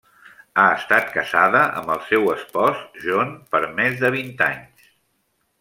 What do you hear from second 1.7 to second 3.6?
amb el seu espòs John